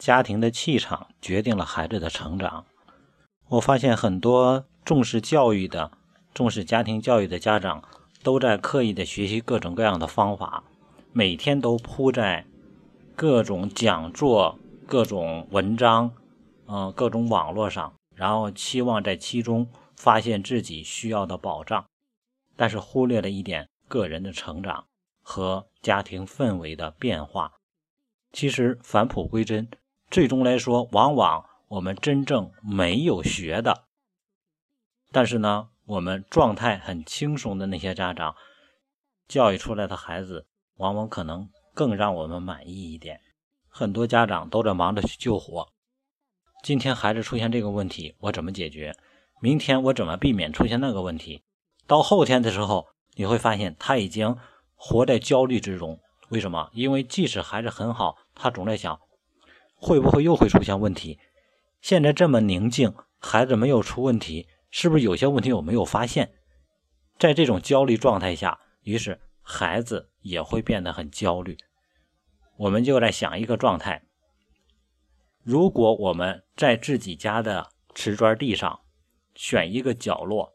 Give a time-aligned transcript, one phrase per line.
[0.00, 2.64] 家庭的气场决定了孩子的成长。
[3.48, 5.92] 我发现很多重视教育的、
[6.32, 7.84] 重视家庭教育的家长，
[8.22, 10.64] 都在刻意的学习各种各样的方法，
[11.12, 12.46] 每天都扑在
[13.14, 16.10] 各种讲座、各种文章、
[16.66, 21.84] 嗯，各种网络上，然后期望在其中发现自己需要的保障，
[22.56, 24.86] 但是忽略了一点个人的成长
[25.20, 27.52] 和家庭氛围的变化。
[28.32, 29.68] 其实返璞归真。
[30.10, 33.84] 最终来说，往往我们真正没有学的，
[35.12, 38.34] 但是呢，我们状态很轻松的那些家长，
[39.28, 40.48] 教育出来的孩子，
[40.78, 43.20] 往往可能更让我们满意一点。
[43.68, 45.68] 很多家长都在忙着去救火。
[46.64, 48.96] 今天孩子出现这个问题，我怎么解决？
[49.40, 51.44] 明天我怎么避免出现那个问题？
[51.86, 54.36] 到后天的时候，你会发现他已经
[54.74, 56.00] 活在焦虑之中。
[56.30, 56.68] 为什么？
[56.72, 58.98] 因为即使孩子很好，他总在想。
[59.80, 61.18] 会不会又会出现问题？
[61.80, 66.34] 现在这么宁静，孩子没有出问题，是不是有些问题我没有发现？
[67.18, 71.56] 在这种焦虑状态下，于是孩子也会变得很焦虑。
[72.58, 74.02] 我们就在想一个状态：
[75.42, 78.80] 如果我们在自己家的瓷砖地上
[79.34, 80.52] 选一个角落，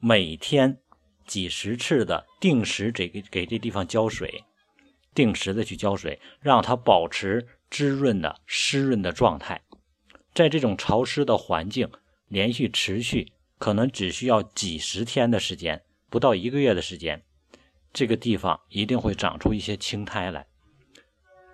[0.00, 0.80] 每天
[1.28, 4.44] 几十次的定时给给这地方浇水，
[5.14, 7.46] 定时的去浇水，让它保持。
[7.72, 9.62] 滋润的、湿润的状态，
[10.34, 11.90] 在这种潮湿的环境
[12.28, 17.22] 连续持续，可能只需要几十天的时间，不到一个月的时间，
[17.90, 20.46] 这个地方一定会长出一些青苔来。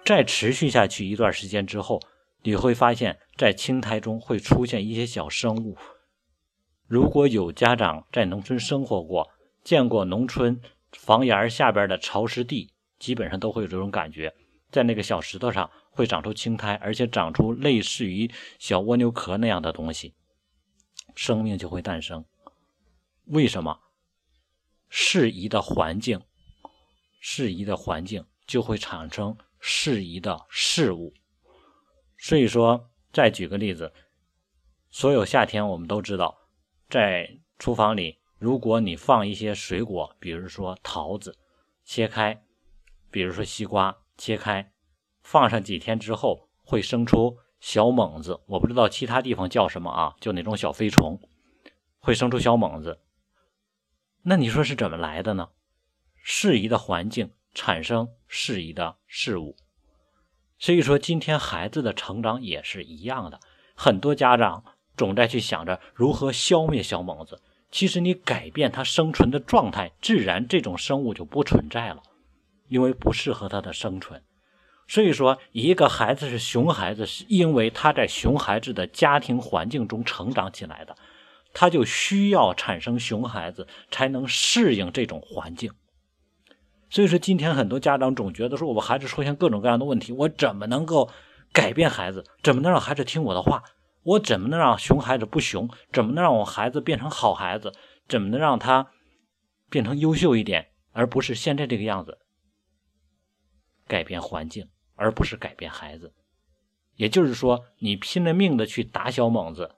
[0.05, 2.00] 再持续下去一段时间之后，
[2.42, 5.78] 你会发现在青苔中会出现一些小生物。
[6.88, 9.30] 如果有家长在农村生活过，
[9.62, 10.60] 见过农村
[10.91, 14.34] 房檐下边的潮湿地，基本上都会有这种感觉，
[14.72, 15.70] 在那个小石头上。
[15.98, 20.14] 会长出青苔，而且长出类似于小蜗牛壳那样的东西，
[21.16, 22.24] 生命就会诞生。
[23.24, 23.81] 为什么？
[24.88, 26.22] 适宜的环境，
[27.19, 31.12] 适宜的环境就会产生适宜的事物。
[32.16, 33.92] 所以说，再举个例子，
[34.91, 36.38] 所有夏天我们都知道，
[36.88, 41.37] 在厨房里，如果你放一些水果，比如说桃子，
[41.84, 42.44] 切开，
[43.10, 44.72] 比如说西瓜，切开。
[45.31, 48.41] 放上几天之后，会生出小猛子。
[48.47, 51.21] 我不知道其他地方叫什么啊，就那种小飞虫，
[51.99, 53.00] 会生出小猛子。
[54.22, 55.50] 那你说是怎么来的呢？
[56.22, 59.55] 适宜的环境产生适宜的事物。
[60.59, 63.38] 所以说，今天孩子的成长也是一样的。
[63.75, 64.65] 很多家长
[64.97, 72.03] 总在去想着如何消灭小猛子，其实你改变它生存的状态，自然这种生物就不存在了，
[72.69, 74.25] 因为不适合它的生存。
[74.88, 80.97] 所以说，一个孩子是熊孩子，是因为他在熊孩子的家庭环境中成长起来的，
[81.53, 85.71] 他就需要产生熊孩子，才能适应这种环境。
[86.88, 91.10] 所以说，今天很多家长总觉得说，我孩子出现各种各样的问题，我怎么能够
[91.53, 92.25] 改变孩子？
[92.43, 93.62] 怎么能让孩子听我的话？
[94.05, 95.69] 我怎么能让熊孩子不熊？
[95.93, 97.75] 怎么能让我孩子变成好孩子？
[98.09, 98.88] 怎么能让他
[99.69, 102.16] 变成优秀一点，而不是现在这个样子？
[103.87, 104.66] 改变环境。
[104.98, 106.12] 而不是改变孩子，
[106.97, 109.76] 也就是说，你拼了命的去打小猛子，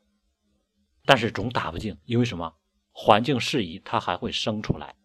[1.04, 2.54] 但是总打不进，因为什么？
[2.90, 4.96] 环境适宜，它还会生出来。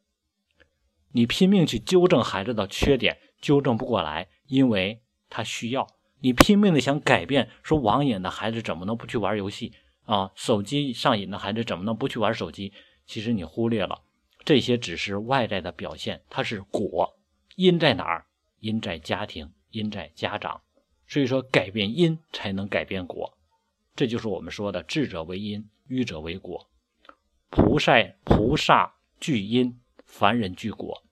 [1.11, 5.87] 你拼命去纠正孩子的缺点，纠正不过来，因为他需要。
[6.19, 9.73] 你拼命的想改变，说网瘾的孩子怎么能不去玩游戏
[10.05, 10.31] 啊？
[10.33, 12.73] 手机上瘾的孩子怎么能不去玩手机？
[13.05, 14.01] 其实你忽略了，
[14.43, 17.19] 这些只是外在的表现，它是果，
[17.55, 18.25] 因在哪儿？
[18.59, 19.51] 因在家庭。
[19.75, 20.61] 因在家长，
[21.05, 23.37] 所以说改变因才能改变果，
[23.95, 26.69] 这就是我们说的智者为因，愚者为果。
[27.49, 31.03] 菩萨菩萨具因，凡人具果。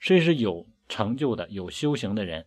[0.00, 2.46] 所以是有成就的、有修行的人、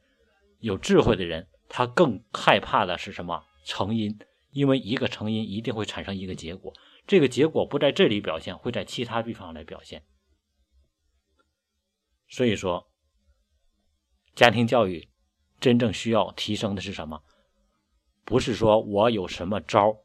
[0.60, 3.46] 有智慧的人，他更害怕的是什么？
[3.66, 4.18] 成因，
[4.52, 6.74] 因为一个成因一定会产生一个结果，
[7.06, 10.04] 这个结果不在这里表现，会在其他地方来表现。
[12.28, 12.90] 所以说，
[14.34, 15.11] 家庭教育。
[15.62, 17.22] 真正需要提升的是什么？
[18.26, 19.96] 不是说我有什么招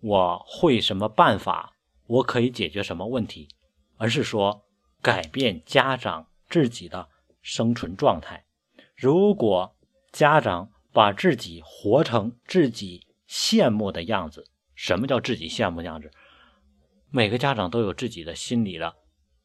[0.00, 1.76] 我会什么办法，
[2.06, 3.48] 我可以解决什么问题，
[3.96, 4.66] 而是说
[5.00, 7.08] 改变家长自己的
[7.40, 8.44] 生存状态。
[8.96, 9.76] 如果
[10.10, 16.10] 家长把自己活成自己羡慕的样子，什么叫自己羡慕的样子？
[17.10, 18.96] 每个家长都有自己的心理的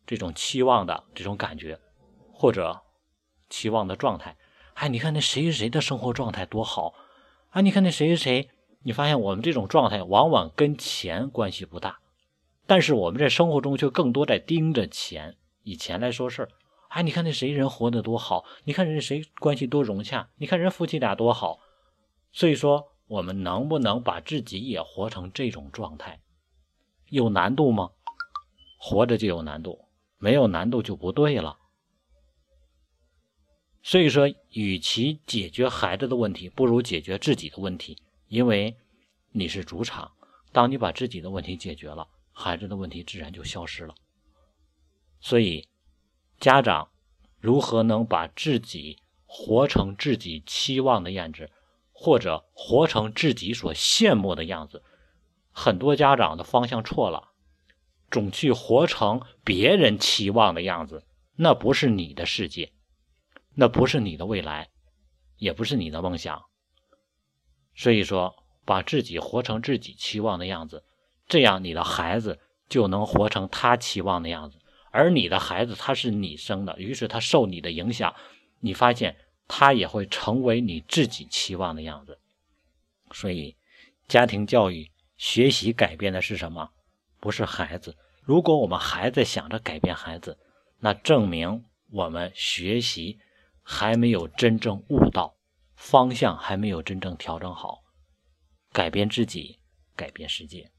[0.08, 1.80] 这种期望的这种感觉，
[2.34, 2.82] 或者
[3.50, 4.36] 期望的状态。
[4.76, 6.94] 哎，你看那谁谁谁的生活状态多好，
[7.52, 8.50] 啊，你看那谁谁谁，
[8.84, 12.00] 你发现我们这种状态往往跟钱关系不大，
[12.68, 16.50] 但是我们在生活中却更多在盯着钱，以钱来说事儿。
[16.90, 21.60] 哎，你看那谁人活得多好，你看人谁关系多融洽，你看人夫妻俩多好。
[22.34, 26.20] 所以说，我们能不能把自己也活成这种状态？
[27.10, 27.92] 有难度吗？
[28.78, 29.86] 活着就有难度，
[30.18, 31.60] 没有难度就不对了。
[33.88, 37.96] 所以说，与其解决孩子的问题，不如解决自己的问题。
[38.30, 38.76] 因为
[39.32, 40.12] 你是主场，
[40.52, 43.94] 当你把自己的问题解决了，孩子的问题自然就消失了。
[45.20, 45.68] 所以，
[46.40, 46.90] 家长
[47.40, 48.98] 如何能把自己
[49.28, 51.52] 活成自己期望的样子，
[51.92, 54.82] 或者活成自己所羡慕的样子？
[55.52, 57.30] 很多家长的方向错了，
[58.10, 61.04] 总去活成别人期望的样子，
[61.36, 62.72] 那不是你的世界。
[63.56, 64.70] 那不是你的未来，
[65.38, 66.44] 也不是你的梦想。
[67.74, 68.36] 所以说，
[68.66, 70.84] 把自己活成自己期望的样子，
[71.28, 74.60] 这样你的孩子就能活成他期望的样子。
[74.92, 78.14] 而你的孩子他是你生的，于是他受你的影响，
[78.60, 79.18] 你发现
[79.48, 82.18] 他也会成为你自己期望的样子。
[83.12, 83.56] 所以，
[84.08, 86.72] 家庭教育学习改变的是什么？
[87.20, 87.98] 不是孩子。
[88.22, 90.38] 如果我们还在想着改变孩子，
[90.80, 93.20] 那证明我们学习。
[93.68, 95.36] 还没有真正悟到
[95.76, 97.82] 方向，还没有真正调整好，
[98.72, 99.60] 改变自己，
[99.96, 100.72] 改变世界。